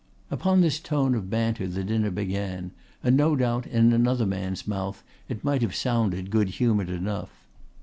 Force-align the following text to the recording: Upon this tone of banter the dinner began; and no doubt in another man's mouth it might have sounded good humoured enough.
Upon 0.31 0.61
this 0.61 0.79
tone 0.79 1.13
of 1.13 1.29
banter 1.29 1.67
the 1.67 1.83
dinner 1.83 2.09
began; 2.09 2.71
and 3.03 3.15
no 3.15 3.35
doubt 3.35 3.67
in 3.67 3.93
another 3.93 4.25
man's 4.25 4.67
mouth 4.67 5.03
it 5.29 5.43
might 5.43 5.61
have 5.61 5.75
sounded 5.75 6.31
good 6.31 6.49
humoured 6.49 6.89
enough. 6.89 7.45